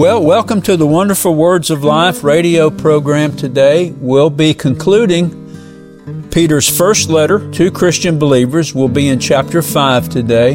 [0.00, 3.90] Well, welcome to the Wonderful Words of Life radio program today.
[3.90, 8.74] We'll be concluding Peter's first letter to Christian believers.
[8.74, 10.54] We'll be in chapter 5 today.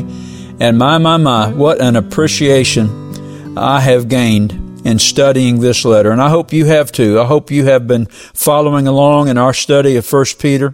[0.60, 4.54] And my, my, my, what an appreciation I have gained
[4.84, 6.10] in studying this letter.
[6.10, 7.20] And I hope you have too.
[7.20, 10.74] I hope you have been following along in our study of 1 Peter.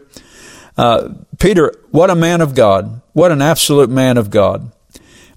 [0.77, 1.09] Uh,
[1.39, 3.01] Peter, what a man of God.
[3.11, 4.71] What an absolute man of God.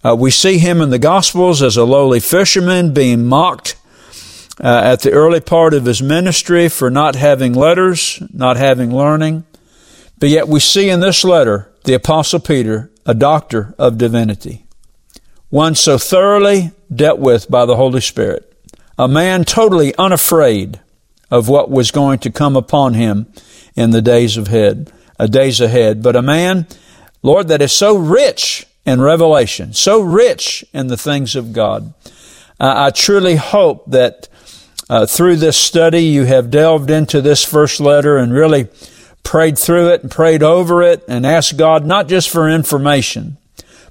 [0.04, 3.76] Uh, we see him in the Gospels as a lowly fisherman being mocked
[4.62, 9.44] uh, at the early part of his ministry for not having letters, not having learning.
[10.18, 14.66] But yet we see in this letter the Apostle Peter, a doctor of divinity,
[15.48, 18.50] one so thoroughly dealt with by the Holy Spirit,
[18.98, 20.80] a man totally unafraid
[21.30, 23.26] of what was going to come upon him
[23.74, 26.66] in the days ahead, uh, days ahead, but a man,
[27.22, 31.94] Lord, that is so rich in revelation, so rich in the things of God.
[32.60, 34.28] Uh, I truly hope that
[34.88, 38.68] uh, through this study you have delved into this first letter and really
[39.22, 43.38] prayed through it and prayed over it and asked God not just for information,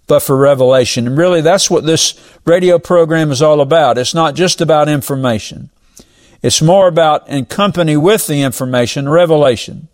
[0.05, 1.07] but for revelation.
[1.07, 2.13] And really that's what this
[2.45, 3.97] radio program is all about.
[3.97, 5.69] It's not just about information.
[6.43, 9.87] It's more about in company with the information, revelation.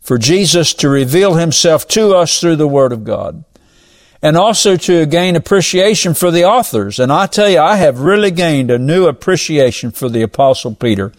[0.00, 3.44] For Jesus to reveal himself to us through the Word of God
[4.22, 6.98] and also to gain appreciation for the authors.
[6.98, 11.12] And I tell you, I have really gained a new appreciation for the Apostle Peter,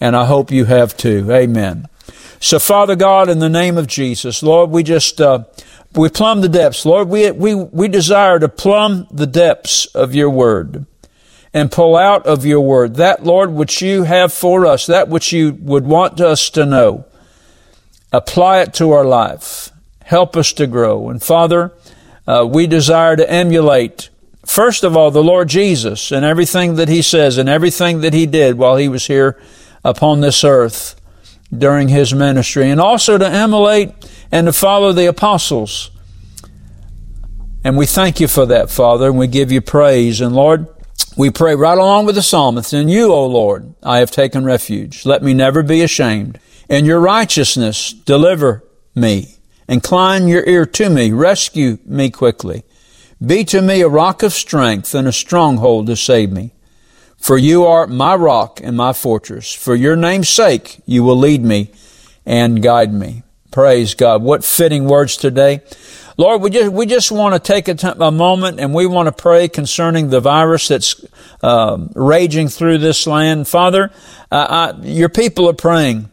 [0.00, 1.30] and I hope you have too.
[1.30, 1.88] Amen.
[2.40, 5.44] So, Father God, in the name of Jesus, Lord, we just uh,
[5.94, 7.08] we plumb the depths, Lord.
[7.08, 10.86] We we we desire to plumb the depths of Your Word
[11.54, 15.32] and pull out of Your Word that, Lord, which You have for us, that which
[15.32, 17.06] You would want us to know.
[18.12, 19.70] Apply it to our life.
[20.04, 21.08] Help us to grow.
[21.08, 21.72] And Father,
[22.26, 24.10] uh, we desire to emulate,
[24.46, 28.26] first of all, the Lord Jesus and everything that He says and everything that He
[28.26, 29.40] did while He was here
[29.84, 31.00] upon this earth
[31.56, 33.92] during His ministry, and also to emulate
[34.32, 35.90] and to follow the apostles.
[37.62, 40.20] And we thank you for that, Father, and we give you praise.
[40.20, 40.68] And Lord,
[41.16, 45.06] we pray right along with the psalmist, in you, O Lord, I have taken refuge.
[45.06, 46.40] Let me never be ashamed.
[46.68, 48.64] In your righteousness, deliver
[48.94, 49.33] me.
[49.68, 51.12] Incline your ear to me.
[51.12, 52.64] Rescue me quickly.
[53.24, 56.52] Be to me a rock of strength and a stronghold to save me.
[57.16, 59.54] For you are my rock and my fortress.
[59.54, 61.70] For your name's sake, you will lead me
[62.26, 63.22] and guide me.
[63.50, 64.22] Praise God.
[64.22, 65.62] What fitting words today.
[66.16, 69.06] Lord, we just, we just want to take a, t- a moment and we want
[69.06, 71.04] to pray concerning the virus that's
[71.42, 73.48] uh, raging through this land.
[73.48, 73.90] Father,
[74.30, 76.10] uh, I, your people are praying,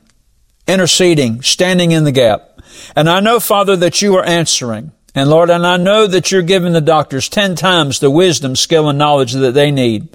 [0.72, 2.60] interceding, standing in the gap.
[2.96, 4.92] And I know, Father, that you are answering.
[5.14, 8.88] And Lord, and I know that you're giving the doctors 10 times the wisdom, skill,
[8.88, 10.08] and knowledge that they need.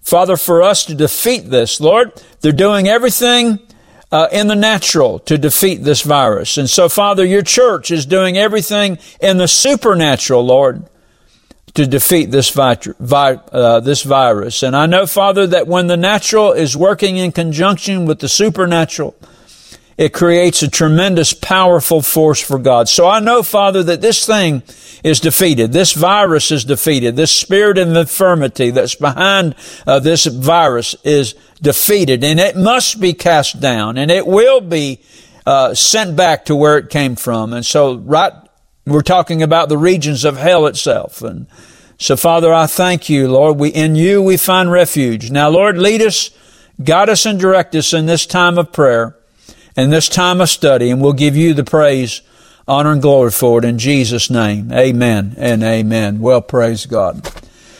[0.00, 3.58] Father, for us to defeat this, Lord, they're doing everything
[4.10, 6.56] uh, in the natural to defeat this virus.
[6.56, 10.84] And so, Father, your church is doing everything in the supernatural, Lord,
[11.74, 14.62] to defeat this, vi- vi- uh, this virus.
[14.62, 19.14] And I know, Father, that when the natural is working in conjunction with the supernatural,
[20.00, 22.88] it creates a tremendous, powerful force for God.
[22.88, 24.62] So I know, Father, that this thing
[25.04, 25.72] is defeated.
[25.72, 27.16] This virus is defeated.
[27.16, 29.54] This spirit of infirmity that's behind
[29.86, 35.02] uh, this virus is defeated and it must be cast down and it will be
[35.44, 37.52] uh, sent back to where it came from.
[37.52, 38.32] And so, right,
[38.86, 41.20] we're talking about the regions of hell itself.
[41.20, 41.46] And
[41.98, 43.58] so, Father, I thank you, Lord.
[43.58, 45.30] We, in you we find refuge.
[45.30, 46.30] Now, Lord, lead us,
[46.82, 49.18] guide us and direct us in this time of prayer
[49.76, 52.22] in this time of study, and we'll give you the praise,
[52.66, 54.72] honor, and glory for it in Jesus' name.
[54.72, 56.20] Amen and amen.
[56.20, 57.30] Well, praise God.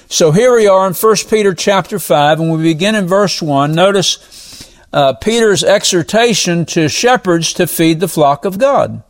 [0.09, 3.73] So here we are in 1 Peter chapter 5, and we begin in verse 1.
[3.73, 9.03] Notice uh, Peter's exhortation to shepherds to feed the flock of God.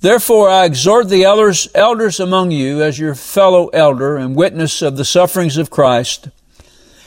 [0.00, 4.96] Therefore, I exhort the elders, elders among you as your fellow elder and witness of
[4.96, 6.28] the sufferings of Christ,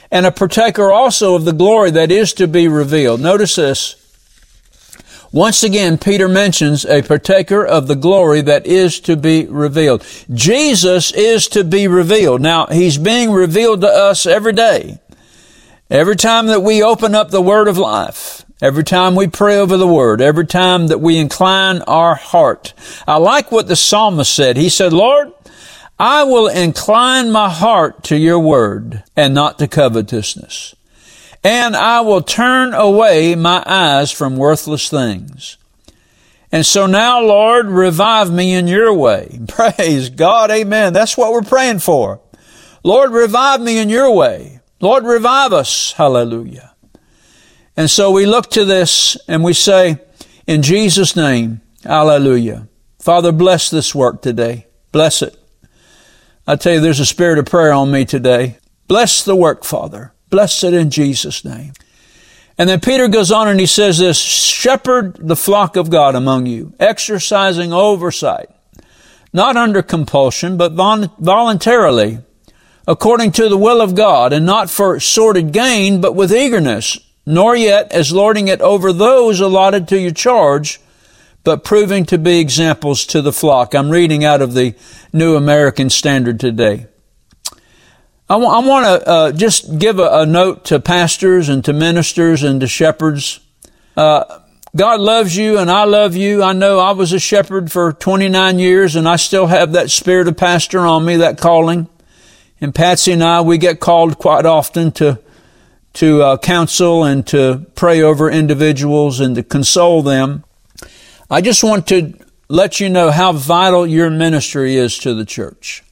[0.09, 3.19] and a partaker also of the glory that is to be revealed.
[3.19, 4.04] Notice this.
[5.31, 10.05] Once again, Peter mentions a partaker of the glory that is to be revealed.
[10.33, 12.41] Jesus is to be revealed.
[12.41, 14.99] Now, He's being revealed to us every day.
[15.89, 19.77] Every time that we open up the Word of life, every time we pray over
[19.77, 22.73] the Word, every time that we incline our heart.
[23.07, 24.57] I like what the psalmist said.
[24.57, 25.31] He said, Lord,
[25.99, 30.75] I will incline my heart to your Word and not to covetousness
[31.45, 35.57] and I will turn away my eyes from worthless things.
[36.51, 39.39] And so now, Lord, revive me in your way.
[39.47, 40.49] Praise God.
[40.49, 40.91] Amen.
[40.91, 42.19] That's what we're praying for.
[42.83, 44.59] Lord, revive me in your way.
[44.79, 45.91] Lord, revive us.
[45.91, 46.73] Hallelujah.
[47.77, 49.99] And so we look to this and we say,
[50.47, 52.67] in Jesus' name, hallelujah.
[52.97, 54.65] Father, bless this work today.
[54.91, 55.37] Bless it.
[56.47, 58.57] I tell you, there's a spirit of prayer on me today.
[58.87, 60.14] Bless the work, Father.
[60.35, 61.71] Bless it in Jesus' name.
[62.57, 66.45] And then Peter goes on and he says this, shepherd the flock of God among
[66.45, 68.49] you, exercising oversight,
[69.31, 72.17] not under compulsion, but voluntarily,
[72.85, 77.55] according to the will of God, and not for sordid gain, but with eagerness, nor
[77.55, 80.81] yet as lording it over those allotted to your charge,
[81.45, 83.73] but proving to be examples to the flock.
[83.73, 84.75] I'm reading out of the
[85.13, 86.87] New American Standard today.
[88.27, 91.73] I, w- I want to uh, just give a, a, note to pastors and to
[91.73, 93.39] ministers and to shepherds.
[93.95, 94.39] Uh,
[94.75, 96.41] God loves you and I love you.
[96.41, 100.27] I know I was a shepherd for 29 years and I still have that spirit
[100.27, 101.87] of pastor on me, that calling.
[102.59, 105.19] And Patsy and I, we get called quite often to
[105.93, 110.43] to uh, counsel and to pray over individuals and to console them.
[111.29, 112.13] I just want to
[112.49, 115.84] let you know how vital your ministry is to the church.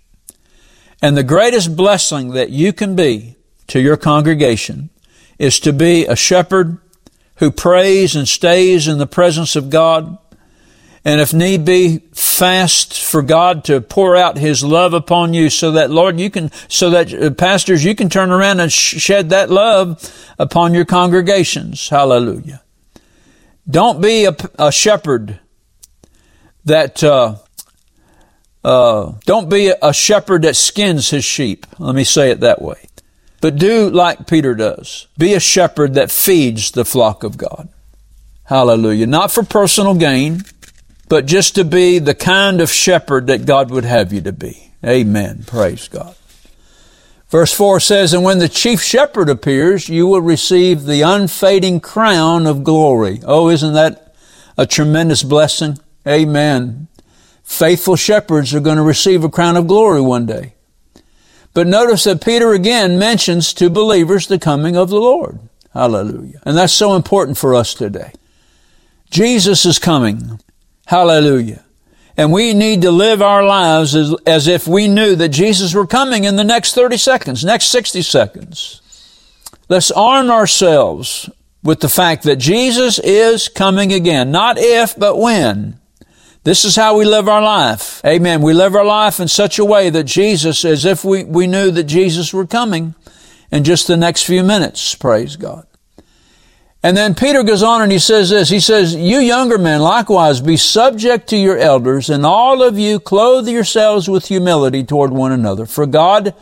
[1.03, 3.35] And the greatest blessing that you can be
[3.67, 4.89] to your congregation
[5.37, 6.77] is to be a shepherd
[7.35, 10.17] who prays and stays in the presence of God.
[11.03, 15.71] And if need be, fast for God to pour out His love upon you so
[15.71, 19.49] that, Lord, you can, so that uh, pastors, you can turn around and shed that
[19.49, 21.89] love upon your congregations.
[21.89, 22.63] Hallelujah.
[23.69, 25.41] Don't be a, a shepherd
[26.63, 27.35] that, uh,
[28.63, 31.65] uh, don't be a shepherd that skins his sheep.
[31.79, 32.87] Let me say it that way.
[33.41, 35.07] But do like Peter does.
[35.17, 37.67] Be a shepherd that feeds the flock of God.
[38.45, 39.07] Hallelujah.
[39.07, 40.43] Not for personal gain,
[41.09, 44.71] but just to be the kind of shepherd that God would have you to be.
[44.85, 45.43] Amen.
[45.45, 46.15] Praise God.
[47.29, 52.47] Verse 4 says, And when the chief shepherd appears, you will receive the unfading crown
[52.47, 53.19] of glory.
[53.25, 54.15] Oh, isn't that
[54.57, 55.79] a tremendous blessing?
[56.07, 56.87] Amen
[57.43, 60.53] faithful shepherds are going to receive a crown of glory one day.
[61.53, 65.39] But notice that Peter again mentions to believers the coming of the Lord.
[65.73, 66.41] Hallelujah.
[66.45, 68.11] And that's so important for us today.
[69.09, 70.39] Jesus is coming.
[70.87, 71.63] Hallelujah.
[72.17, 75.87] And we need to live our lives as, as if we knew that Jesus were
[75.87, 78.81] coming in the next 30 seconds, next 60 seconds.
[79.69, 81.29] Let's arm ourselves
[81.63, 84.31] with the fact that Jesus is coming again.
[84.31, 85.79] Not if, but when.
[86.43, 88.01] This is how we live our life.
[88.05, 88.41] Amen.
[88.41, 91.71] We live our life in such a way that Jesus, as if we, we knew
[91.71, 92.95] that Jesus were coming
[93.49, 94.93] in just the next few minutes.
[94.93, 95.65] Praise God.
[96.85, 98.49] And then Peter goes on and he says this.
[98.49, 102.99] He says, You younger men likewise be subject to your elders, and all of you
[102.99, 105.65] clothe yourselves with humility toward one another.
[105.65, 106.35] For God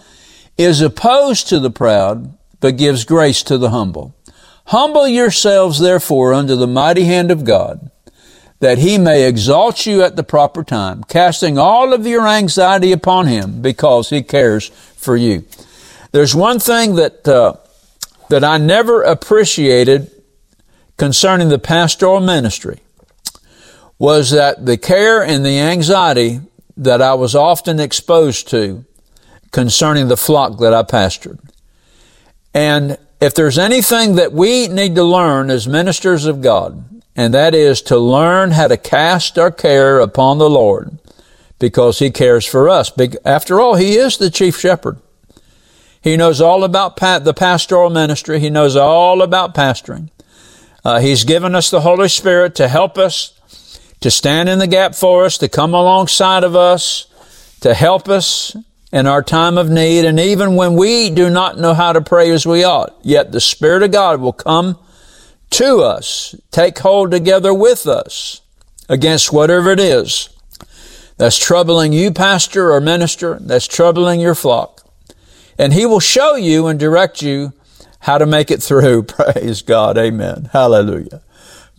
[0.57, 4.15] is opposed to the proud, but gives grace to the humble.
[4.65, 7.91] Humble yourselves therefore under the mighty hand of God
[8.61, 13.25] that he may exalt you at the proper time, casting all of your anxiety upon
[13.25, 15.43] him because he cares for you.
[16.11, 17.55] There's one thing that, uh,
[18.29, 20.11] that I never appreciated
[20.95, 22.81] concerning the pastoral ministry
[23.97, 26.41] was that the care and the anxiety
[26.77, 28.85] that I was often exposed to
[29.51, 31.39] concerning the flock that I pastored.
[32.53, 36.90] And if there's anything that we need to learn as ministers of God,
[37.21, 40.97] and that is to learn how to cast our care upon the Lord
[41.59, 42.91] because He cares for us.
[43.23, 44.97] After all, He is the chief shepherd.
[46.01, 48.39] He knows all about the pastoral ministry.
[48.39, 50.09] He knows all about pastoring.
[50.83, 53.39] Uh, he's given us the Holy Spirit to help us,
[53.99, 57.05] to stand in the gap for us, to come alongside of us,
[57.59, 58.55] to help us
[58.91, 60.05] in our time of need.
[60.05, 63.39] And even when we do not know how to pray as we ought, yet the
[63.39, 64.79] Spirit of God will come
[65.51, 68.41] to us, take hold together with us
[68.89, 70.29] against whatever it is
[71.17, 74.83] that's troubling you, pastor or minister, that's troubling your flock.
[75.57, 77.53] And he will show you and direct you
[77.99, 79.03] how to make it through.
[79.03, 79.97] Praise God.
[79.97, 80.49] Amen.
[80.51, 81.21] Hallelujah.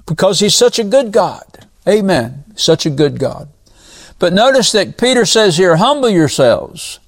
[0.07, 1.67] Because he's such a good God.
[1.89, 2.45] Amen.
[2.55, 3.49] Such a good God.
[4.19, 7.01] But notice that Peter says here, humble yourselves.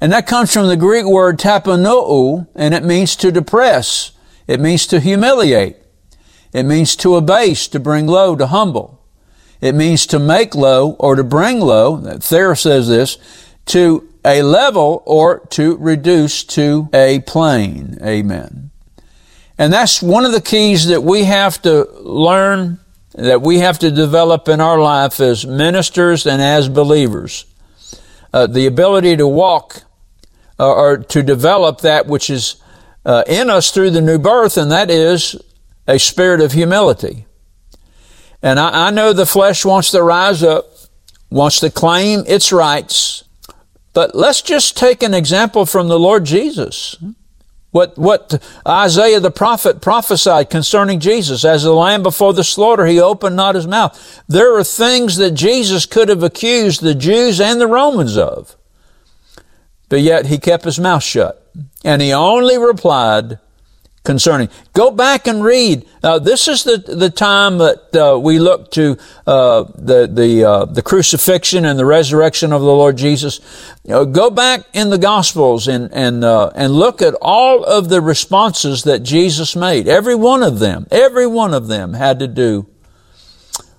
[0.00, 4.10] And that comes from the Greek word tapanou, and it means to depress
[4.46, 5.76] it means to humiliate.
[6.52, 9.02] It means to abase, to bring low, to humble.
[9.60, 11.98] It means to make low or to bring low.
[12.18, 13.18] Thayer says this,
[13.66, 17.98] to a level or to reduce to a plane.
[18.02, 18.70] Amen.
[19.58, 22.78] And that's one of the keys that we have to learn,
[23.14, 27.46] that we have to develop in our life as ministers and as believers.
[28.32, 29.82] Uh, the ability to walk
[30.58, 32.56] uh, or to develop that which is
[33.06, 35.40] uh, in us through the new birth, and that is
[35.86, 37.24] a spirit of humility.
[38.42, 40.66] And I, I know the flesh wants to rise up,
[41.30, 43.24] wants to claim its rights,
[43.94, 46.96] but let's just take an example from the Lord Jesus.
[47.70, 51.44] What, what Isaiah the prophet prophesied concerning Jesus.
[51.44, 54.22] As the lamb before the slaughter, he opened not his mouth.
[54.26, 58.56] There are things that Jesus could have accused the Jews and the Romans of.
[59.88, 61.42] But yet he kept his mouth shut.
[61.84, 63.38] And he only replied,
[64.06, 64.48] concerning.
[64.72, 65.86] Go back and read.
[66.02, 70.64] Uh, this is the the time that uh, we look to uh, the the uh,
[70.64, 73.40] the crucifixion and the resurrection of the Lord Jesus.
[73.84, 77.90] You know, go back in the Gospels and and uh, and look at all of
[77.90, 79.88] the responses that Jesus made.
[79.88, 82.66] Every one of them, every one of them had to do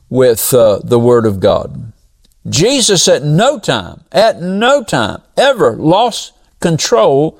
[0.09, 1.93] with uh, the Word of God.
[2.49, 7.39] Jesus at no time, at no time, ever lost control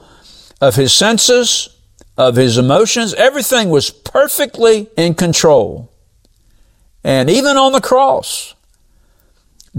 [0.59, 1.69] of his senses
[2.17, 3.13] of his emotions.
[3.13, 5.91] Everything was perfectly in control.
[7.03, 8.55] And even on the cross,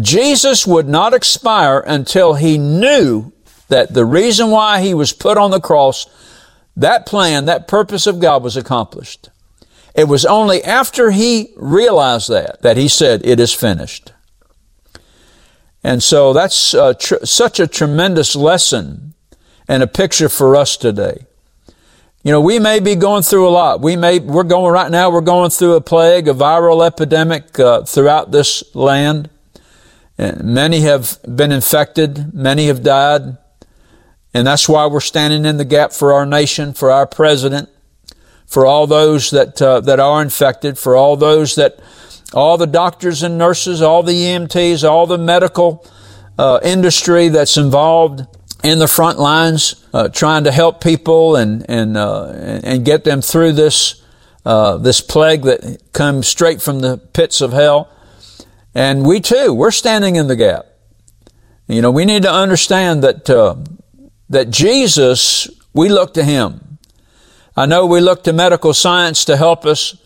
[0.00, 3.32] Jesus would not expire until he knew
[3.68, 6.06] that the reason why he was put on the cross,
[6.76, 9.28] that plan, that purpose of God was accomplished.
[9.94, 14.12] It was only after he realized that, that he said, it is finished.
[15.84, 19.14] And so that's uh, tr- such a tremendous lesson
[19.68, 21.26] and a picture for us today.
[22.24, 23.80] You know, we may be going through a lot.
[23.80, 27.84] We may, we're going right now, we're going through a plague, a viral epidemic uh,
[27.84, 29.30] throughout this land.
[30.18, 32.34] And many have been infected.
[32.34, 33.38] Many have died.
[34.34, 37.68] And that's why we're standing in the gap for our nation, for our president,
[38.46, 41.78] for all those that, uh, that are infected, for all those that,
[42.32, 45.86] all the doctors and nurses, all the EMTs, all the medical
[46.38, 48.26] uh, industry that's involved
[48.62, 52.26] in the front lines, uh, trying to help people and and uh,
[52.62, 54.02] and get them through this
[54.44, 57.90] uh, this plague that comes straight from the pits of hell.
[58.74, 60.66] And we too, we're standing in the gap.
[61.66, 63.56] You know, we need to understand that uh,
[64.30, 66.78] that Jesus, we look to Him.
[67.56, 69.96] I know we look to medical science to help us,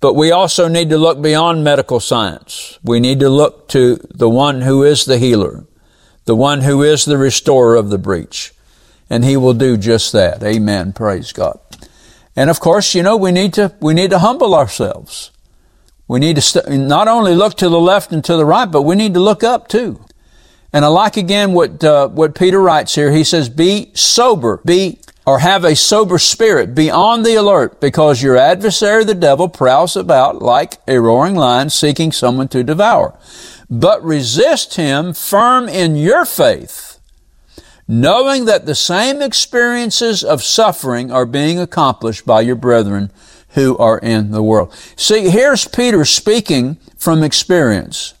[0.00, 2.78] but we also need to look beyond medical science.
[2.82, 5.66] We need to look to the one who is the healer
[6.26, 8.52] the one who is the restorer of the breach.
[9.08, 10.42] And he will do just that.
[10.42, 10.92] Amen.
[10.92, 11.58] Praise God.
[12.34, 15.30] And of course, you know, we need to, we need to humble ourselves.
[16.08, 18.82] We need to st- not only look to the left and to the right, but
[18.82, 20.04] we need to look up too.
[20.72, 23.12] And I like again what, uh, what Peter writes here.
[23.12, 28.22] He says, be sober, be, or have a sober spirit, be on the alert, because
[28.22, 33.18] your adversary, the devil, prowls about like a roaring lion seeking someone to devour
[33.68, 36.98] but resist him firm in your faith,
[37.88, 43.10] knowing that the same experiences of suffering are being accomplished by your brethren
[43.50, 44.72] who are in the world.
[44.96, 48.14] See, here's Peter speaking from experience.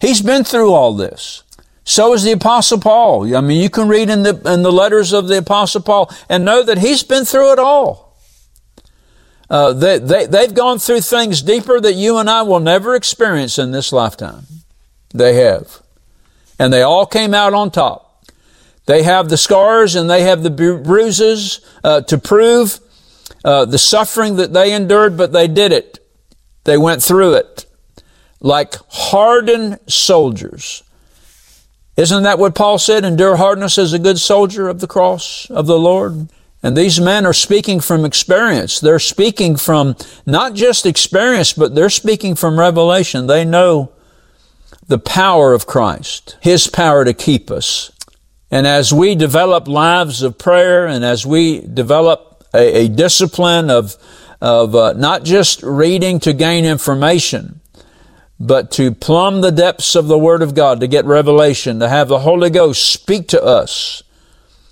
[0.00, 1.42] He's been through all this.
[1.90, 3.34] So is the apostle Paul.
[3.34, 6.44] I mean, you can read in the, in the letters of the apostle Paul and
[6.44, 8.16] know that he's been through it all.
[9.50, 13.58] Uh, they, they, they've gone through things deeper that you and I will never experience
[13.58, 14.44] in this lifetime.
[15.12, 15.82] They have.
[16.60, 18.24] And they all came out on top.
[18.86, 22.78] They have the scars and they have the bruises uh, to prove
[23.44, 25.98] uh, the suffering that they endured, but they did it.
[26.62, 27.66] They went through it
[28.38, 30.84] like hardened soldiers.
[32.00, 33.04] Isn't that what Paul said?
[33.04, 36.30] Endure hardness as a good soldier of the cross of the Lord.
[36.62, 38.80] And these men are speaking from experience.
[38.80, 43.26] They're speaking from not just experience, but they're speaking from revelation.
[43.26, 43.92] They know
[44.86, 47.92] the power of Christ, His power to keep us.
[48.50, 53.94] And as we develop lives of prayer and as we develop a, a discipline of,
[54.40, 57.59] of uh, not just reading to gain information,
[58.40, 62.08] but to plumb the depths of the Word of God, to get revelation, to have
[62.08, 64.02] the Holy Ghost speak to us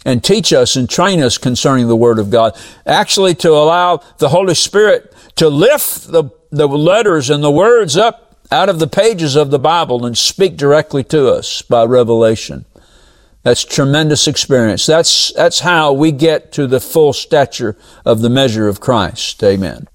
[0.06, 2.56] and teach us and train us concerning the Word of God.
[2.86, 8.36] Actually, to allow the Holy Spirit to lift the, the letters and the words up
[8.50, 12.64] out of the pages of the Bible and speak directly to us by revelation.
[13.42, 14.86] That's tremendous experience.
[14.86, 19.44] That's, that's how we get to the full stature of the measure of Christ.
[19.44, 19.88] Amen.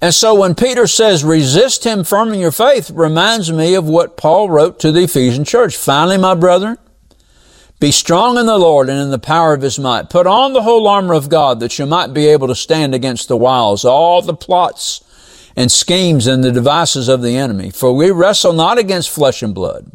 [0.00, 4.16] And so when Peter says, resist him firm in your faith, reminds me of what
[4.16, 5.76] Paul wrote to the Ephesian church.
[5.76, 6.76] Finally, my brethren,
[7.78, 10.08] be strong in the Lord and in the power of his might.
[10.08, 13.28] Put on the whole armor of God that you might be able to stand against
[13.28, 15.02] the wiles, all the plots
[15.56, 17.70] and schemes and the devices of the enemy.
[17.70, 19.90] For we wrestle not against flesh and blood,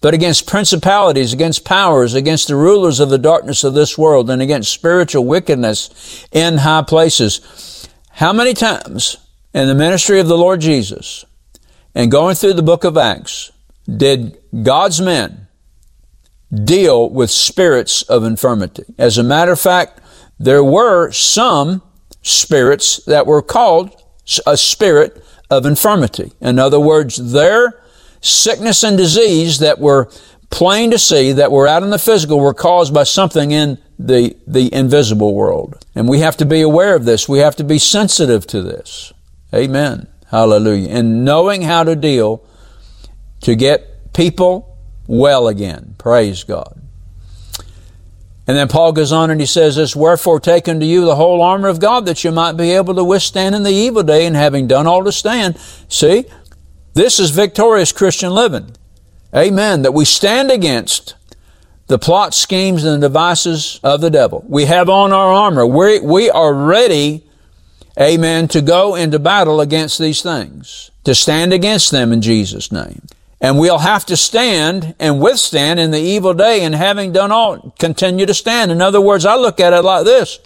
[0.00, 4.42] but against principalities, against powers, against the rulers of the darkness of this world, and
[4.42, 7.75] against spiritual wickedness in high places.
[8.16, 9.18] How many times
[9.52, 11.26] in the ministry of the Lord Jesus
[11.94, 13.52] and going through the book of Acts
[13.94, 15.48] did God's men
[16.50, 18.84] deal with spirits of infirmity?
[18.96, 20.00] As a matter of fact,
[20.38, 21.82] there were some
[22.22, 23.94] spirits that were called
[24.46, 26.32] a spirit of infirmity.
[26.40, 27.82] In other words, their
[28.22, 30.10] sickness and disease that were
[30.48, 34.36] plain to see, that were out in the physical, were caused by something in the,
[34.46, 35.84] the invisible world.
[35.94, 37.28] And we have to be aware of this.
[37.28, 39.12] We have to be sensitive to this.
[39.54, 40.08] Amen.
[40.30, 40.88] Hallelujah.
[40.90, 42.44] And knowing how to deal
[43.40, 44.76] to get people
[45.06, 45.94] well again.
[45.98, 46.80] Praise God.
[48.48, 51.42] And then Paul goes on and he says this, Wherefore take unto you the whole
[51.42, 54.36] armor of God that you might be able to withstand in the evil day and
[54.36, 55.58] having done all to stand.
[55.88, 56.26] See,
[56.94, 58.76] this is victorious Christian living.
[59.34, 59.82] Amen.
[59.82, 61.15] That we stand against
[61.86, 64.44] the plot schemes and the devices of the devil.
[64.48, 65.66] We have on our armor.
[65.66, 67.24] we we are ready,
[68.00, 73.02] amen, to go into battle against these things, to stand against them in Jesus' name.
[73.40, 77.74] And we'll have to stand and withstand in the evil day and having done all,
[77.78, 78.72] continue to stand.
[78.72, 80.40] In other words, I look at it like this.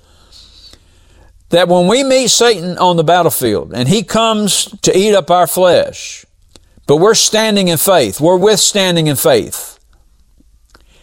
[1.50, 5.46] That when we meet Satan on the battlefield and he comes to eat up our
[5.46, 6.26] flesh,
[6.86, 9.69] but we're standing in faith, we're withstanding in faith.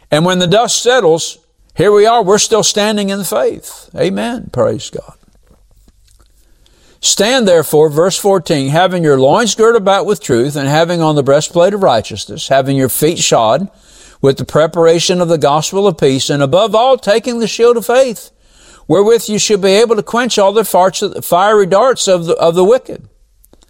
[0.10, 1.38] And when the dust settles,
[1.76, 3.90] here we are, we're still standing in the faith.
[3.96, 4.50] Amen.
[4.52, 5.14] Praise God.
[7.00, 11.24] Stand therefore, verse 14, having your loins girt about with truth, and having on the
[11.24, 13.70] breastplate of righteousness, having your feet shod
[14.22, 17.86] with the preparation of the gospel of peace, and above all, taking the shield of
[17.86, 18.32] faith,
[18.88, 22.64] wherewith you shall be able to quench all the fiery darts of the, of the
[22.64, 23.08] wicked.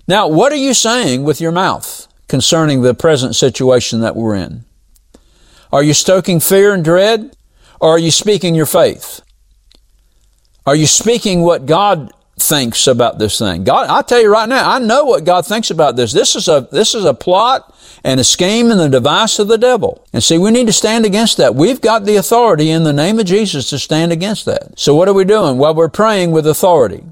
[0.07, 4.63] Now, what are you saying with your mouth concerning the present situation that we're in?
[5.71, 7.35] Are you stoking fear and dread?
[7.79, 9.21] Or are you speaking your faith?
[10.65, 13.63] Are you speaking what God thinks about this thing.
[13.63, 16.13] God, I'll tell you right now, I know what God thinks about this.
[16.13, 19.57] This is a, this is a plot and a scheme and the device of the
[19.57, 20.05] devil.
[20.13, 21.55] And see, we need to stand against that.
[21.55, 24.77] We've got the authority in the name of Jesus to stand against that.
[24.79, 25.57] So what are we doing?
[25.57, 27.03] Well, we're praying with authority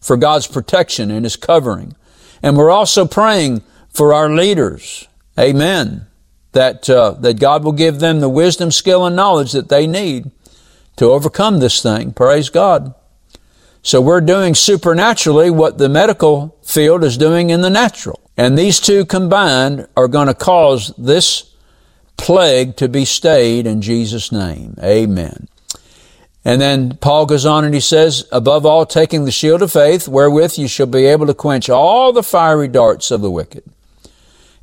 [0.00, 1.96] for God's protection and His covering.
[2.42, 5.08] And we're also praying for our leaders.
[5.38, 6.06] Amen.
[6.56, 10.30] That, uh, that God will give them the wisdom, skill, and knowledge that they need
[10.96, 12.12] to overcome this thing.
[12.12, 12.94] Praise God.
[13.82, 18.18] So we're doing supernaturally what the medical field is doing in the natural.
[18.38, 21.54] And these two combined are going to cause this
[22.16, 24.76] plague to be stayed in Jesus' name.
[24.82, 25.48] Amen.
[26.42, 30.08] And then Paul goes on and he says, above all, taking the shield of faith,
[30.08, 33.62] wherewith you shall be able to quench all the fiery darts of the wicked.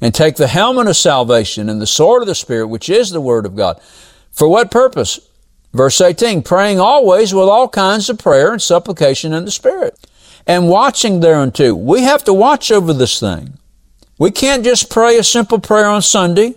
[0.04, 3.22] And take the helmet of salvation and the sword of the Spirit, which is the
[3.22, 3.80] Word of God.
[4.32, 5.22] For what purpose?
[5.72, 9.98] Verse 18, praying always with all kinds of prayer and supplication in the Spirit.
[10.46, 11.74] And watching thereunto.
[11.74, 13.58] We have to watch over this thing.
[14.20, 16.56] We can't just pray a simple prayer on Sunday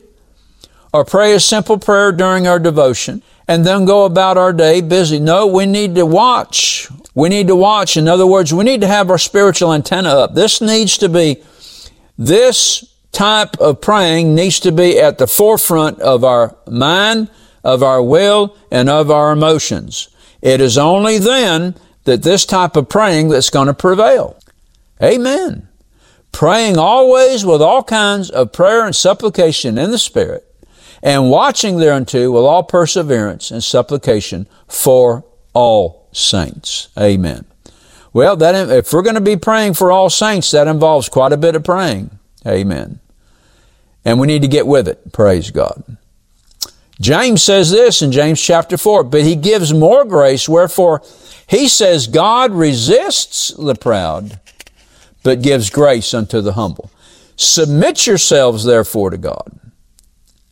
[0.92, 5.20] or pray a simple prayer during our devotion and then go about our day busy.
[5.20, 6.88] No, we need to watch.
[7.14, 7.96] We need to watch.
[7.96, 10.34] In other words, we need to have our spiritual antenna up.
[10.34, 11.44] This needs to be,
[12.18, 17.30] this type of praying needs to be at the forefront of our mind,
[17.64, 20.08] of our will and of our emotions.
[20.42, 21.74] It is only then
[22.04, 24.38] that this type of praying that's going to prevail.
[25.02, 25.66] Amen.
[26.30, 30.44] Praying always with all kinds of prayer and supplication in the Spirit,
[31.02, 35.24] and watching thereunto with all perseverance and supplication for
[35.54, 36.88] all saints.
[36.98, 37.46] Amen.
[38.12, 41.38] Well, that, if we're going to be praying for all saints, that involves quite a
[41.38, 42.18] bit of praying.
[42.46, 43.00] Amen.
[44.06, 45.12] And we need to get with it.
[45.12, 45.96] Praise God.
[47.00, 51.02] James says this in James chapter 4, but he gives more grace, wherefore
[51.48, 54.40] he says, God resists the proud,
[55.22, 56.90] but gives grace unto the humble.
[57.34, 59.58] Submit yourselves therefore to God.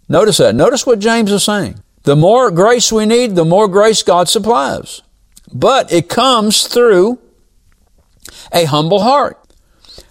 [0.08, 0.54] Notice that.
[0.54, 1.80] Notice what James is saying.
[2.02, 5.00] The more grace we need, the more grace God supplies.
[5.52, 7.20] But it comes through
[8.52, 9.38] a humble heart.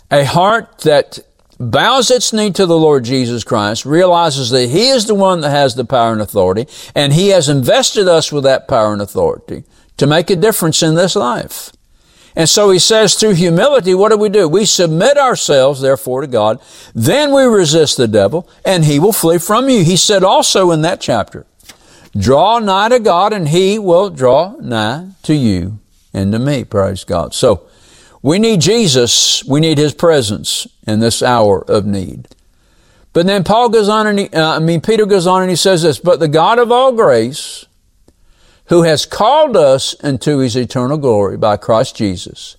[0.10, 1.20] A heart that
[1.60, 5.50] bows its knee to the Lord Jesus Christ, realizes that He is the one that
[5.50, 9.64] has the power and authority, and He has invested us with that power and authority
[9.98, 11.72] to make a difference in this life.
[12.36, 14.48] And so he says through humility, what do we do?
[14.48, 16.60] We submit ourselves, therefore, to God.
[16.96, 19.84] Then we resist the devil and he will flee from you.
[19.84, 21.46] He said also in that chapter,
[22.18, 25.80] draw nigh to God and he will draw nigh to you
[26.14, 26.64] and to me.
[26.64, 27.36] Praise God.
[27.36, 27.68] So
[28.24, 29.44] we need Jesus.
[29.44, 32.28] We need His presence in this hour of need.
[33.14, 35.56] But then Paul goes on and he, uh, I mean, Peter goes on and he
[35.56, 37.66] says this, but the God of all grace,
[38.66, 42.58] who has called us into his eternal glory by Christ Jesus,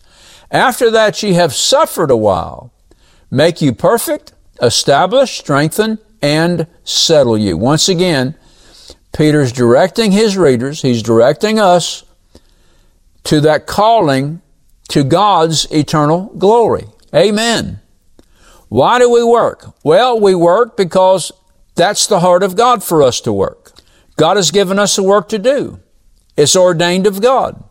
[0.53, 2.73] after that ye have suffered a while,
[3.33, 7.57] make you perfect, establish, strengthen, and settle you.
[7.57, 8.37] Once again,
[9.13, 12.05] Peter's directing his readers, he's directing us
[13.25, 14.41] to that calling
[14.89, 16.87] to God's eternal glory.
[17.15, 17.81] Amen.
[18.69, 19.75] Why do we work?
[19.85, 21.33] Well, we work because
[21.75, 23.73] that's the heart of God for us to work.
[24.17, 25.81] God has given us a work to do.
[26.37, 27.63] It's ordained of God.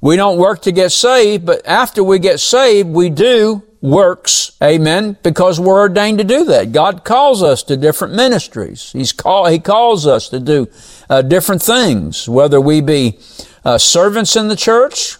[0.00, 4.52] We don't work to get saved, but after we get saved, we do works.
[4.62, 5.16] Amen.
[5.22, 6.72] Because we're ordained to do that.
[6.72, 8.92] God calls us to different ministries.
[8.92, 10.68] He's call, He calls us to do
[11.10, 13.18] uh, different things, whether we be
[13.64, 15.16] uh, servants in the church,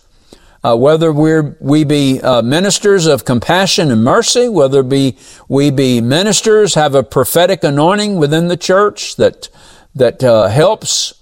[0.65, 5.17] uh, whether we're, we be uh, ministers of compassion and mercy, whether be,
[5.49, 9.49] we be ministers, have a prophetic anointing within the church that,
[9.95, 11.15] that uh, helps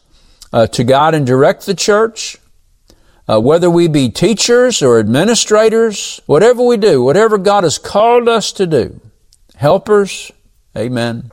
[0.53, 2.39] uh, to guide and direct the church,
[3.29, 8.53] uh, whether we be teachers or administrators, whatever we do, whatever God has called us
[8.53, 9.01] to do,
[9.57, 10.33] helpers,
[10.77, 11.31] amen.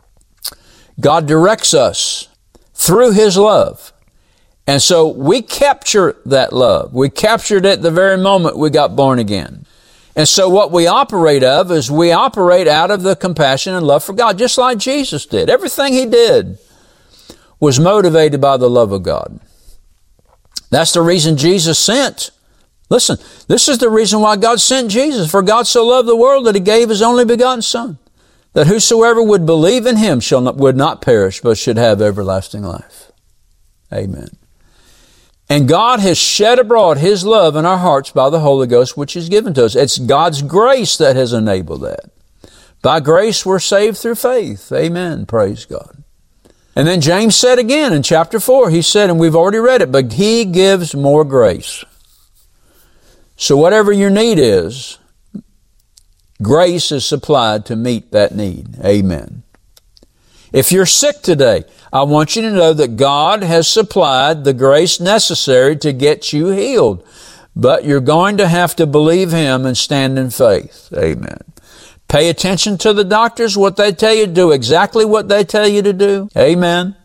[1.00, 2.28] God directs us
[2.74, 3.93] through His love.
[4.66, 6.94] And so we capture that love.
[6.94, 9.66] We captured it the very moment we got born again.
[10.16, 14.04] And so what we operate of is we operate out of the compassion and love
[14.04, 15.50] for God, just like Jesus did.
[15.50, 16.60] Everything He did
[17.60, 19.40] was motivated by the love of God.
[20.70, 22.32] That's the reason Jesus sent.
[22.90, 25.30] Listen, this is the reason why God sent Jesus.
[25.30, 27.98] For God so loved the world that He gave His only begotten Son,
[28.54, 32.64] that whosoever would believe in Him shall not, would not perish, but should have everlasting
[32.64, 33.12] life.
[33.92, 34.30] Amen.
[35.50, 39.16] And God has shed abroad His love in our hearts by the Holy Ghost, which
[39.16, 39.76] is given to us.
[39.76, 42.12] It's God's grace that has enabled that.
[42.82, 44.72] By grace we're saved through faith.
[44.72, 45.26] Amen.
[45.26, 46.04] Praise God.
[46.76, 49.92] And then James said again in chapter 4, he said, and we've already read it,
[49.92, 51.86] but He gives more grace.
[53.36, 54.98] So whatever your need is,
[56.42, 58.80] grace is supplied to meet that need.
[58.84, 59.43] Amen.
[60.54, 65.00] If you're sick today, I want you to know that God has supplied the grace
[65.00, 67.06] necessary to get you healed.
[67.56, 70.94] But you're going to have to believe Him and stand in faith.
[70.96, 71.40] Amen.
[72.08, 75.68] Pay attention to the doctors, what they tell you, to do exactly what they tell
[75.68, 76.30] you to do.
[76.38, 76.96] Amen.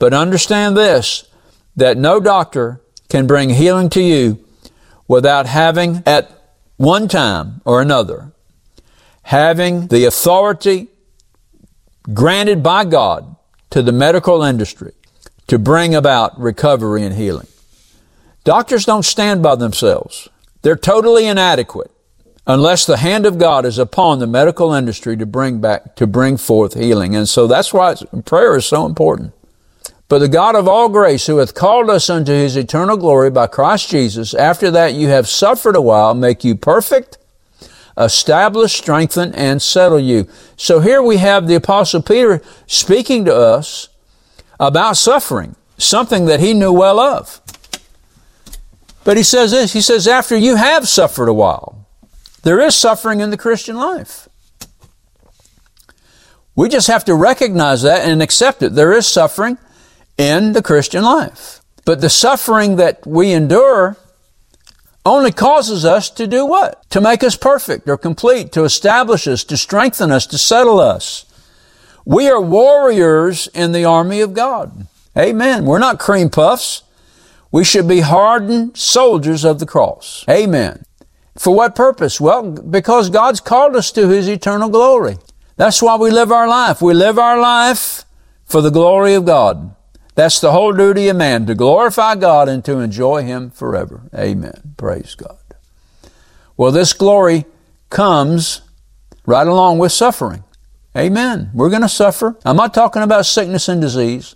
[0.00, 1.28] But understand this,
[1.76, 4.44] that no doctor can bring healing to you
[5.06, 6.30] without having at
[6.76, 8.32] one time or another,
[9.22, 10.88] having the authority
[12.12, 13.36] granted by God
[13.70, 14.92] to the medical industry
[15.46, 17.46] to bring about recovery and healing.
[18.44, 20.28] Doctors don't stand by themselves.
[20.62, 21.90] They're totally inadequate
[22.46, 26.36] unless the hand of God is upon the medical industry to bring back, to bring
[26.36, 27.16] forth healing.
[27.16, 29.32] And so that's why prayer is so important.
[30.08, 33.48] But the God of all grace, who hath called us unto his eternal glory by
[33.48, 37.18] Christ Jesus, after that you have suffered a while, make you perfect,
[37.98, 40.28] establish, strengthen, and settle you.
[40.56, 43.88] So here we have the apostle Peter speaking to us
[44.60, 47.40] about suffering, something that he knew well of.
[49.04, 51.86] But he says this, he says, after you have suffered a while,
[52.42, 54.28] there is suffering in the Christian life.
[56.54, 58.74] We just have to recognize that and accept it.
[58.74, 59.58] There is suffering
[60.16, 61.60] in the Christian life.
[61.84, 63.96] But the suffering that we endure
[65.06, 66.88] only causes us to do what?
[66.90, 71.24] To make us perfect or complete, to establish us, to strengthen us, to settle us.
[72.04, 74.86] We are warriors in the army of God.
[75.16, 75.64] Amen.
[75.64, 76.82] We're not cream puffs.
[77.50, 80.24] We should be hardened soldiers of the cross.
[80.28, 80.84] Amen.
[81.36, 82.20] For what purpose?
[82.20, 85.16] Well, because God's called us to His eternal glory.
[85.56, 86.82] That's why we live our life.
[86.82, 88.04] We live our life
[88.44, 89.74] for the glory of God.
[90.16, 94.02] That's the whole duty of man, to glorify God and to enjoy Him forever.
[94.14, 94.74] Amen.
[94.76, 95.38] Praise God.
[96.56, 97.44] Well, this glory
[97.90, 98.62] comes
[99.26, 100.42] right along with suffering.
[100.96, 101.50] Amen.
[101.52, 102.34] We're going to suffer.
[102.46, 104.34] I'm not talking about sickness and disease.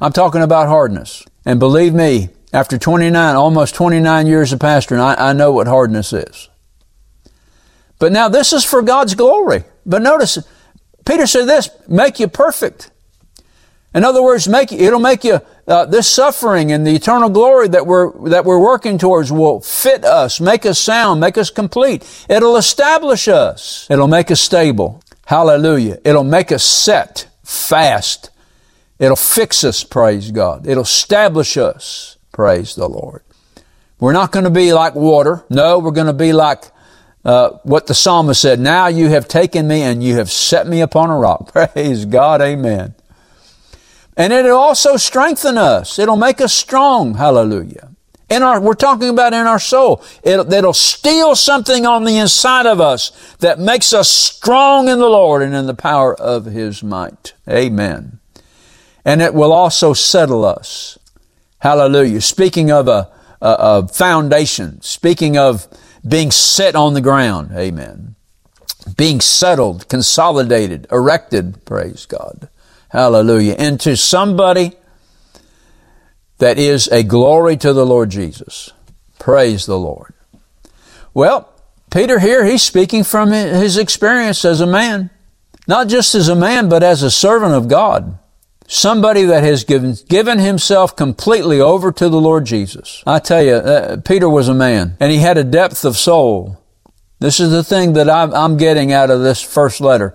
[0.00, 1.22] I'm talking about hardness.
[1.44, 6.14] And believe me, after 29, almost 29 years of pastoring, I, I know what hardness
[6.14, 6.48] is.
[7.98, 9.64] But now this is for God's glory.
[9.84, 10.38] But notice,
[11.04, 12.90] Peter said this, make you perfect.
[13.94, 17.86] In other words, make it'll make you uh, this suffering and the eternal glory that
[17.86, 22.04] we're that we're working towards will fit us, make us sound, make us complete.
[22.28, 23.86] It'll establish us.
[23.90, 25.02] It'll make us stable.
[25.26, 25.98] Hallelujah.
[26.04, 28.30] It'll make us set fast.
[28.98, 30.66] It'll fix us, praise God.
[30.66, 33.22] It'll establish us, praise the Lord.
[34.00, 35.44] We're not going to be like water.
[35.48, 36.64] No, we're going to be like
[37.24, 40.80] uh, what the psalmist said, Now you have taken me and you have set me
[40.80, 41.52] upon a rock.
[41.74, 42.94] Praise God, amen.
[44.18, 45.98] And it'll also strengthen us.
[45.98, 47.14] It'll make us strong.
[47.14, 47.90] Hallelujah.
[48.28, 50.04] In our, we're talking about in our soul.
[50.22, 55.08] It, it'll steal something on the inside of us that makes us strong in the
[55.08, 57.32] Lord and in the power of His might.
[57.48, 58.18] Amen.
[59.04, 60.98] And it will also settle us.
[61.60, 62.20] Hallelujah.
[62.20, 65.68] Speaking of a, a, a foundation, speaking of
[66.06, 67.50] being set on the ground.
[67.54, 68.14] Amen.
[68.96, 72.48] Being settled, consolidated, erected, praise God.
[72.88, 73.54] Hallelujah.
[73.54, 74.72] Into somebody
[76.38, 78.72] that is a glory to the Lord Jesus.
[79.18, 80.14] Praise the Lord.
[81.12, 81.52] Well,
[81.90, 85.10] Peter here, he's speaking from his experience as a man.
[85.66, 88.18] Not just as a man, but as a servant of God.
[88.66, 93.02] Somebody that has given, given himself completely over to the Lord Jesus.
[93.06, 96.62] I tell you, uh, Peter was a man and he had a depth of soul.
[97.18, 100.14] This is the thing that I'm, I'm getting out of this first letter.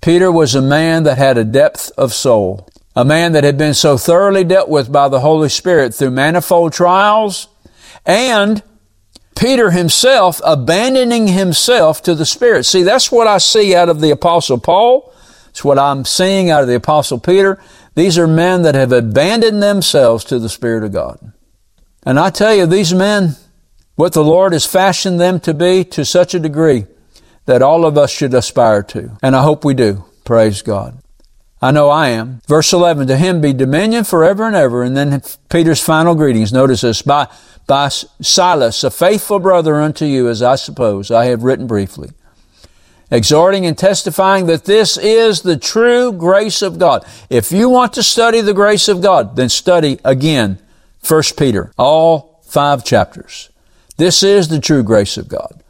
[0.00, 2.68] Peter was a man that had a depth of soul.
[2.94, 6.72] A man that had been so thoroughly dealt with by the Holy Spirit through manifold
[6.72, 7.48] trials
[8.04, 8.62] and
[9.38, 12.64] Peter himself abandoning himself to the Spirit.
[12.64, 15.12] See, that's what I see out of the Apostle Paul.
[15.50, 17.62] It's what I'm seeing out of the Apostle Peter.
[17.94, 21.32] These are men that have abandoned themselves to the Spirit of God.
[22.04, 23.36] And I tell you, these men,
[23.94, 26.86] what the Lord has fashioned them to be to such a degree
[27.48, 29.16] that all of us should aspire to.
[29.22, 30.04] And I hope we do.
[30.24, 30.98] Praise God.
[31.62, 32.42] I know I am.
[32.46, 34.82] Verse 11, to him be dominion forever and ever.
[34.82, 36.52] And then Peter's final greetings.
[36.52, 37.00] Notice this.
[37.00, 37.26] By,
[37.66, 42.10] by Silas, a faithful brother unto you, as I suppose I have written briefly
[43.10, 47.06] exhorting and testifying that this is the true grace of God.
[47.30, 50.58] If you want to study the grace of God, then study again
[51.08, 53.48] 1 Peter, all five chapters.
[53.96, 55.62] This is the true grace of God.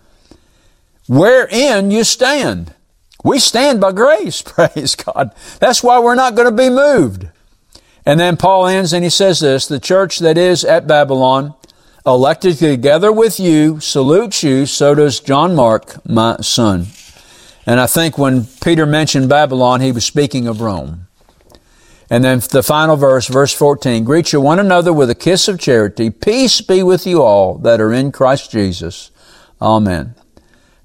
[1.08, 2.74] Wherein you stand.
[3.24, 5.34] We stand by grace, praise God.
[5.58, 7.28] That's why we're not going to be moved.
[8.06, 11.54] And then Paul ends and he says this, the church that is at Babylon,
[12.06, 16.86] elected together with you, salutes you, so does John Mark, my son.
[17.66, 21.06] And I think when Peter mentioned Babylon, he was speaking of Rome.
[22.08, 25.60] And then the final verse, verse 14, greet you one another with a kiss of
[25.60, 26.08] charity.
[26.08, 29.10] Peace be with you all that are in Christ Jesus.
[29.60, 30.14] Amen.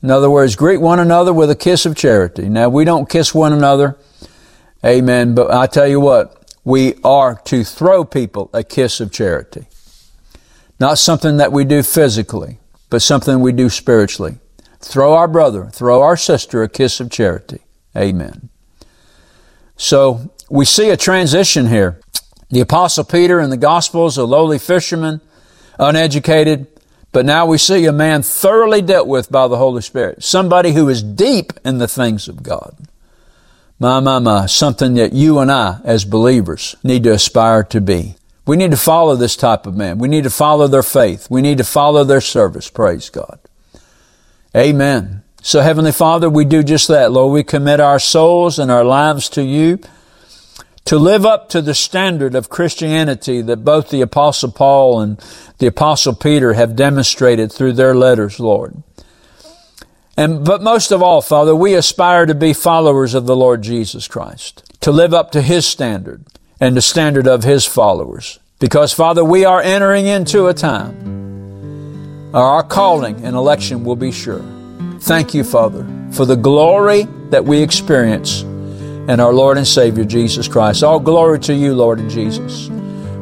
[0.03, 2.49] In other words, greet one another with a kiss of charity.
[2.49, 3.97] Now, we don't kiss one another.
[4.85, 5.33] Amen.
[5.33, 9.65] But I tell you what, we are to throw people a kiss of charity.
[10.77, 14.39] Not something that we do physically, but something we do spiritually.
[14.81, 17.61] Throw our brother, throw our sister a kiss of charity.
[17.95, 18.49] Amen.
[19.77, 22.01] So we see a transition here.
[22.49, 25.21] The apostle Peter in the gospels, a lowly fisherman,
[25.79, 26.67] uneducated,
[27.13, 30.23] but now we see a man thoroughly dealt with by the Holy Spirit.
[30.23, 32.75] Somebody who is deep in the things of God.
[33.79, 38.15] My, my, my, something that you and I as believers need to aspire to be.
[38.47, 39.99] We need to follow this type of man.
[39.99, 41.29] We need to follow their faith.
[41.29, 42.69] We need to follow their service.
[42.69, 43.39] Praise God.
[44.55, 45.23] Amen.
[45.41, 47.33] So Heavenly Father, we do just that, Lord.
[47.33, 49.79] We commit our souls and our lives to you
[50.85, 55.23] to live up to the standard of Christianity that both the Apostle Paul and
[55.57, 58.83] the Apostle Peter have demonstrated through their letters, Lord.
[60.17, 64.07] And, but most of all, Father, we aspire to be followers of the Lord Jesus
[64.07, 66.23] Christ, to live up to His standard
[66.59, 68.39] and the standard of His followers.
[68.59, 71.23] Because, Father, we are entering into a time
[72.33, 74.43] our calling and election will be sure.
[75.01, 78.43] Thank you, Father, for the glory that we experience
[79.07, 80.83] in our Lord and Savior Jesus Christ.
[80.83, 82.69] All glory to you, Lord and Jesus.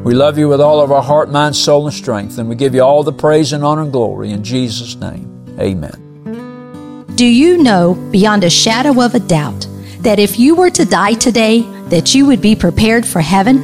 [0.04, 2.74] We love you with all of our heart, mind, soul, and strength, and we give
[2.74, 5.28] you all the praise and honor and glory in Jesus' name.
[5.58, 7.04] Amen.
[7.16, 9.66] Do you know beyond a shadow of a doubt
[10.00, 13.60] that if you were to die today, that you would be prepared for heaven?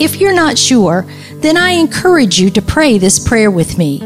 [0.00, 3.98] If you're not sure, then I encourage you to pray this prayer with me.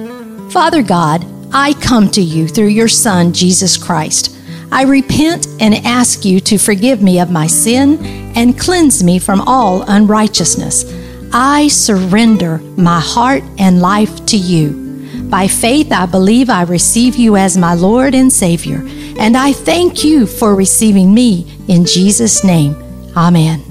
[0.51, 4.37] Father God, I come to you through your Son, Jesus Christ.
[4.73, 8.03] I repent and ask you to forgive me of my sin
[8.35, 10.87] and cleanse me from all unrighteousness.
[11.31, 15.29] I surrender my heart and life to you.
[15.29, 18.83] By faith, I believe I receive you as my Lord and Savior,
[19.19, 22.75] and I thank you for receiving me in Jesus' name.
[23.15, 23.63] Amen.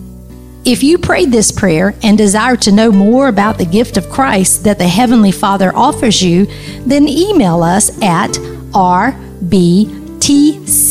[0.65, 4.65] If you prayed this prayer and desire to know more about the gift of Christ
[4.65, 6.45] that the Heavenly Father offers you,
[6.85, 8.37] then email us at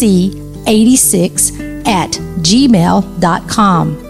[0.00, 2.10] rbtc86 at
[2.42, 4.06] gmail.com.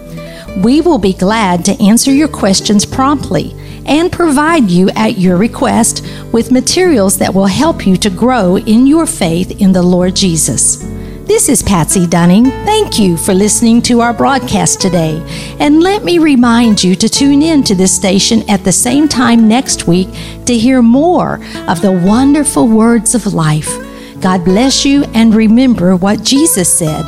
[0.63, 3.55] We will be glad to answer your questions promptly
[3.87, 8.87] and provide you at your request with materials that will help you to grow in
[8.87, 10.85] your faith in the Lord Jesus.
[11.27, 12.45] This is Patsy Dunning.
[12.45, 15.23] Thank you for listening to our broadcast today.
[15.61, 19.47] And let me remind you to tune in to this station at the same time
[19.47, 20.09] next week
[20.47, 23.90] to hear more of the wonderful words of life.
[24.21, 27.05] God bless you and remember what Jesus said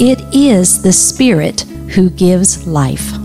[0.00, 1.60] it is the Spirit
[1.94, 3.23] who gives life.